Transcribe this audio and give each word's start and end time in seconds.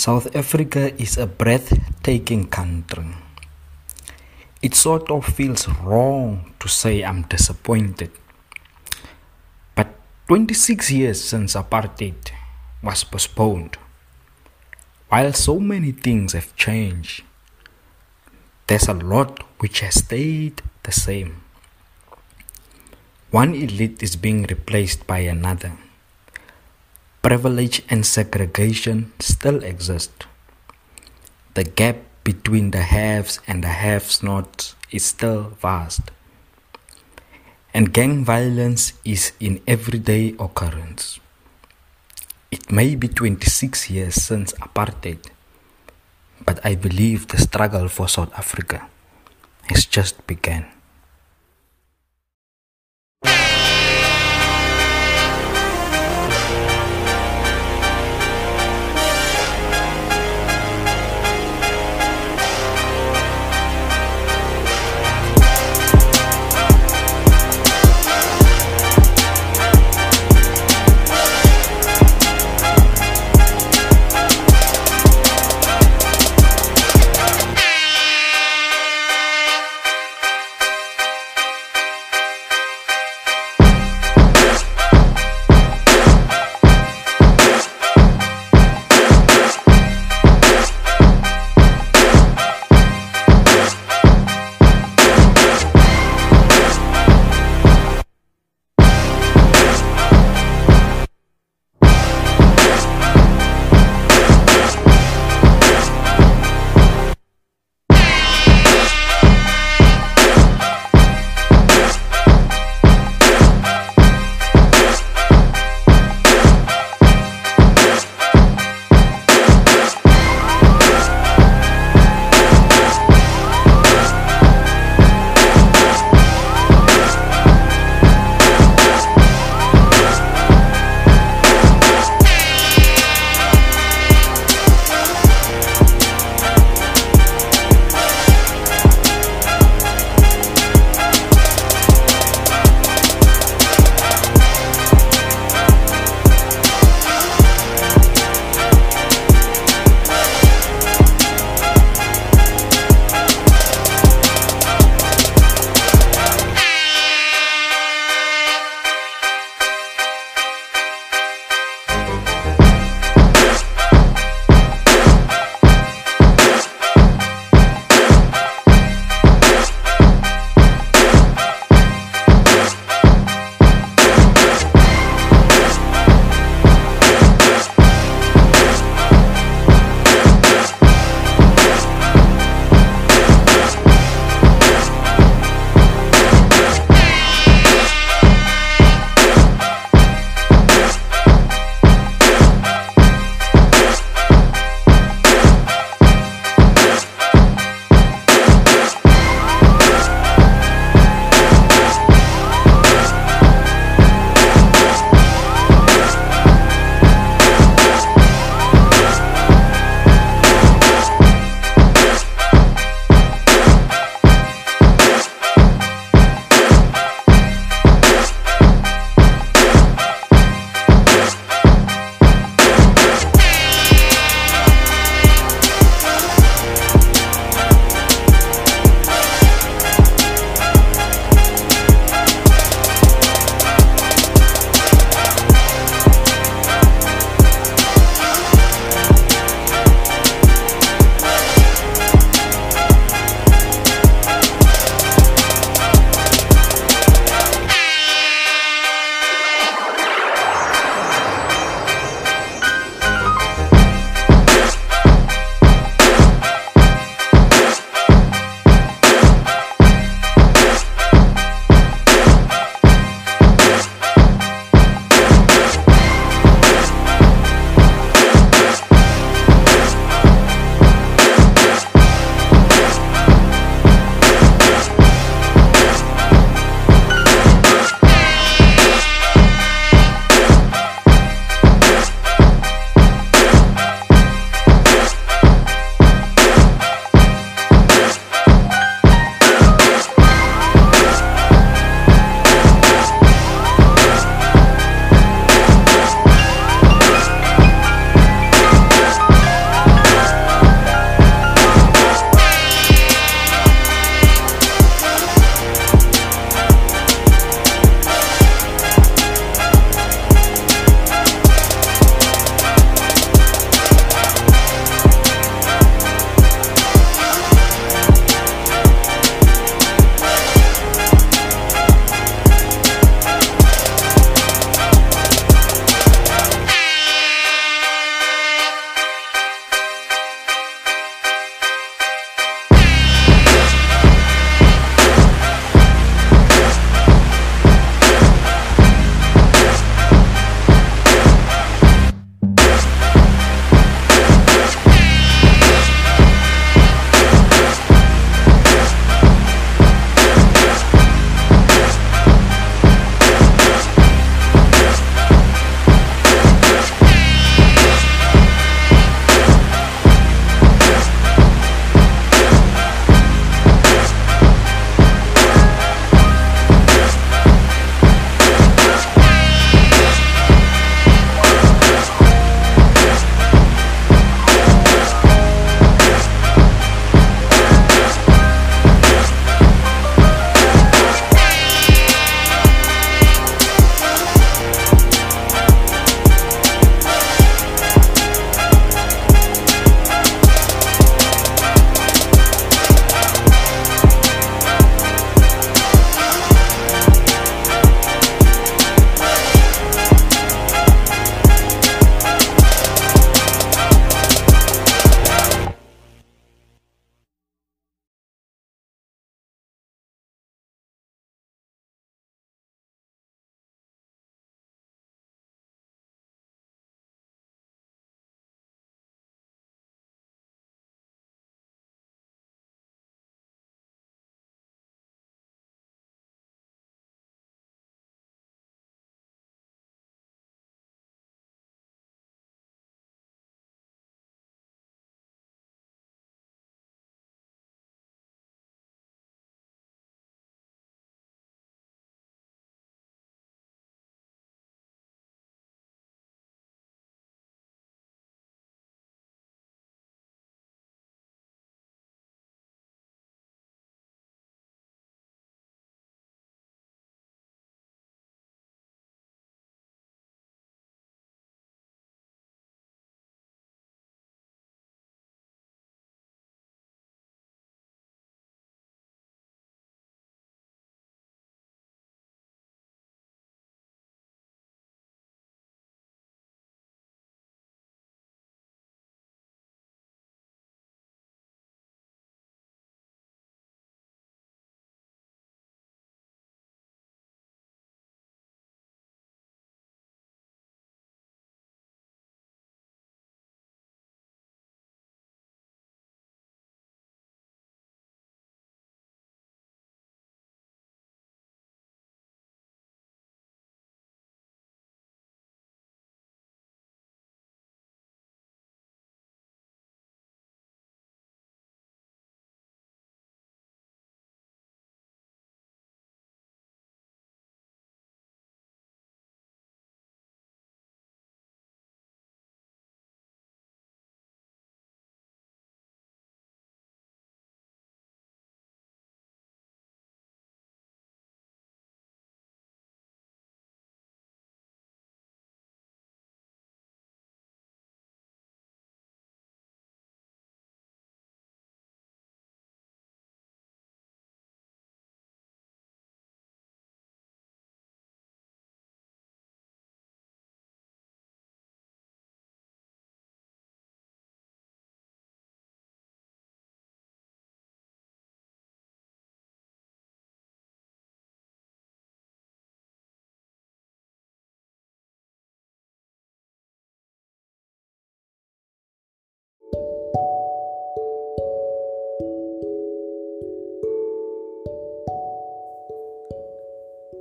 South 0.00 0.34
Africa 0.34 0.96
is 0.96 1.18
a 1.18 1.26
breathtaking 1.26 2.48
country. 2.48 3.12
It 4.62 4.74
sort 4.74 5.10
of 5.10 5.26
feels 5.26 5.68
wrong 5.68 6.54
to 6.58 6.68
say 6.68 7.04
I'm 7.04 7.28
disappointed. 7.28 8.10
But 9.74 9.88
26 10.28 10.90
years 10.90 11.22
since 11.22 11.52
apartheid 11.52 12.32
was 12.82 13.04
postponed. 13.04 13.76
While 15.10 15.34
so 15.34 15.60
many 15.60 15.92
things 15.92 16.32
have 16.32 16.56
changed, 16.56 17.22
there's 18.68 18.88
a 18.88 18.94
lot 18.94 19.44
which 19.58 19.80
has 19.80 19.96
stayed 19.96 20.62
the 20.82 20.92
same. 20.92 21.42
One 23.30 23.52
elite 23.54 24.02
is 24.02 24.16
being 24.16 24.44
replaced 24.44 25.06
by 25.06 25.18
another. 25.28 25.76
Privilege 27.22 27.82
and 27.90 28.06
segregation 28.06 29.12
still 29.20 29.62
exist. 29.62 30.24
The 31.52 31.64
gap 31.64 31.96
between 32.24 32.70
the 32.70 32.80
haves 32.80 33.40
and 33.46 33.62
the 33.62 33.68
haves 33.68 34.22
not 34.22 34.74
is 34.90 35.04
still 35.04 35.52
vast. 35.60 36.00
And 37.74 37.92
gang 37.92 38.24
violence 38.24 38.94
is 39.04 39.32
in 39.38 39.60
everyday 39.66 40.34
occurrence. 40.40 41.20
It 42.50 42.72
may 42.72 42.96
be 42.96 43.06
26 43.06 43.90
years 43.90 44.14
since 44.14 44.54
apartheid, 44.54 45.28
but 46.46 46.58
I 46.64 46.74
believe 46.74 47.28
the 47.28 47.38
struggle 47.38 47.88
for 47.88 48.08
South 48.08 48.32
Africa 48.32 48.88
has 49.68 49.84
just 49.84 50.26
begun. 50.26 50.79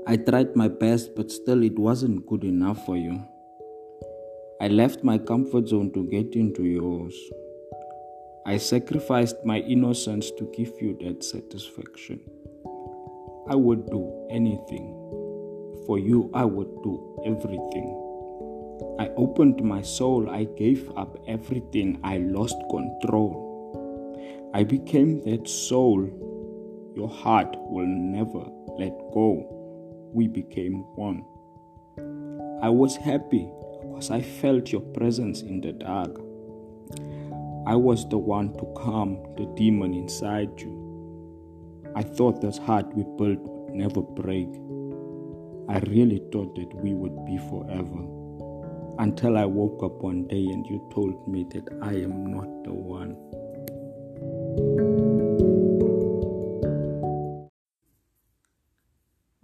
I 0.10 0.18
tried 0.18 0.56
my 0.56 0.68
best, 0.68 1.14
but 1.16 1.30
still 1.30 1.62
it 1.62 1.78
wasn't 1.78 2.26
good 2.26 2.44
enough 2.44 2.84
for 2.84 2.98
you. 2.98 3.24
I 4.60 4.68
left 4.68 5.04
my 5.04 5.20
comfort 5.20 5.68
zone 5.68 5.92
to 5.94 6.04
get 6.10 6.34
into 6.34 6.64
yours. 6.64 7.16
I 8.44 8.58
sacrificed 8.58 9.46
my 9.46 9.60
innocence 9.60 10.32
to 10.40 10.52
give 10.58 10.74
you 10.82 10.98
that 11.02 11.24
satisfaction. 11.24 12.22
I 13.52 13.54
would 13.54 13.86
do 13.92 14.28
anything. 14.32 14.88
For 15.86 16.00
you, 16.00 16.32
I 16.34 16.44
would 16.44 16.82
do 16.82 17.22
everything. 17.24 17.94
I 19.00 19.10
opened 19.10 19.62
my 19.64 19.84
soul, 19.84 20.28
I 20.28 20.46
gave 20.46 20.90
up 20.98 21.20
everything, 21.28 22.00
I 22.04 22.18
lost 22.18 22.58
control. 22.72 24.50
I 24.56 24.64
became 24.64 25.22
that 25.26 25.48
soul 25.48 26.10
your 26.96 27.10
heart 27.10 27.56
will 27.60 27.86
never 27.86 28.44
let 28.80 28.98
go 29.14 29.59
we 30.14 30.28
became 30.28 30.84
one. 30.96 31.24
I 32.62 32.70
was 32.70 32.96
happy 32.96 33.50
because 33.82 34.12
I 34.12 34.22
felt 34.22 34.72
your 34.72 34.82
presence 34.82 35.42
in 35.42 35.62
the 35.62 35.72
dark. 35.72 36.20
I 37.68 37.76
was 37.76 38.08
the 38.10 38.18
one 38.18 38.54
to 38.54 38.66
calm 38.76 39.18
the 39.38 39.46
demon 39.56 39.94
inside 39.94 40.60
you. 40.60 40.80
I 41.96 42.04
thought 42.04 42.42
this 42.42 42.58
heart 42.58 42.94
we 42.96 43.04
built 43.18 43.40
would 43.40 43.76
never 43.76 44.02
break. 44.02 44.50
I 45.70 45.80
really 45.90 46.22
thought 46.32 46.56
that 46.56 46.74
we 46.82 46.94
would 46.94 47.26
be 47.26 47.38
forever. 47.50 48.06
Until 49.00 49.38
I 49.38 49.46
woke 49.46 49.84
up 49.84 50.02
one 50.02 50.28
day 50.28 50.46
and 50.48 50.66
you 50.66 50.86
told 50.92 51.28
me 51.28 51.46
that 51.52 51.68
I 51.82 51.94
am 51.94 52.26
not 52.34 52.64
the 52.64 52.74
one. 52.74 53.16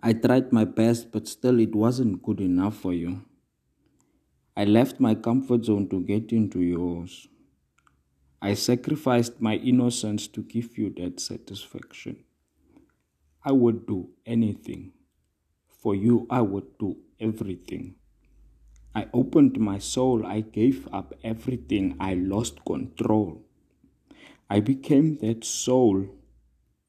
I 0.08 0.14
tried 0.14 0.52
my 0.54 0.66
best, 0.66 1.12
but 1.12 1.28
still 1.28 1.60
it 1.60 1.74
wasn't 1.74 2.22
good 2.22 2.40
enough 2.40 2.76
for 2.78 2.94
you. 2.94 3.26
I 4.56 4.64
left 4.64 5.00
my 5.00 5.16
comfort 5.16 5.66
zone 5.66 5.90
to 5.90 6.00
get 6.00 6.32
into 6.32 6.62
yours. 6.62 7.28
I 8.40 8.54
sacrificed 8.54 9.42
my 9.42 9.56
innocence 9.56 10.28
to 10.28 10.44
give 10.44 10.78
you 10.78 10.94
that 10.98 11.20
satisfaction. 11.20 12.24
I 13.44 13.54
would 13.54 13.88
do 13.88 14.10
anything. 14.28 14.92
For 15.82 15.96
you, 15.96 16.28
I 16.30 16.42
would 16.42 16.78
do 16.78 16.98
everything. 17.20 17.96
I 18.94 19.08
opened 19.12 19.60
my 19.60 19.80
soul, 19.80 20.24
I 20.24 20.42
gave 20.42 20.88
up 20.94 21.16
everything, 21.24 21.98
I 22.00 22.14
lost 22.14 22.64
control. 22.64 23.42
I 24.52 24.60
became 24.60 25.18
that 25.24 25.44
soul 25.44 26.06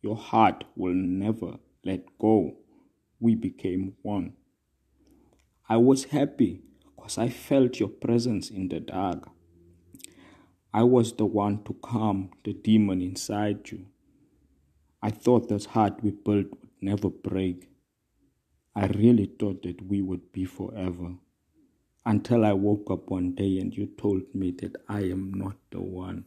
your 0.02 0.16
heart 0.16 0.64
will 0.76 0.92
never 0.92 1.54
let 1.82 2.18
go 2.18 2.58
we 3.20 3.34
became 3.34 3.94
one. 4.02 4.34
I 5.68 5.76
was 5.78 6.04
happy 6.04 6.62
because 6.84 7.18
I 7.18 7.28
felt 7.28 7.80
your 7.80 7.88
presence 7.88 8.50
in 8.50 8.68
the 8.68 8.80
dark. 8.80 9.28
I 10.72 10.82
was 10.82 11.14
the 11.14 11.26
one 11.26 11.64
to 11.64 11.74
calm 11.74 12.30
the 12.44 12.52
demon 12.52 13.00
inside 13.00 13.70
you. 13.70 13.86
I 15.02 15.10
thought 15.10 15.48
this 15.48 15.66
heart 15.66 16.02
we 16.02 16.10
built 16.10 16.50
would 16.50 16.70
never 16.80 17.08
break. 17.08 17.70
I 18.74 18.86
really 18.86 19.26
thought 19.38 19.62
that 19.62 19.80
we 19.80 20.02
would 20.02 20.32
be 20.32 20.44
forever. 20.44 21.14
Until 22.04 22.44
I 22.44 22.52
woke 22.52 22.90
up 22.90 23.10
one 23.10 23.34
day 23.34 23.58
and 23.58 23.74
you 23.74 23.86
told 23.86 24.22
me 24.34 24.50
that 24.60 24.76
I 24.88 25.00
am 25.00 25.32
not 25.32 25.56
the 25.70 25.80
one. 25.80 26.26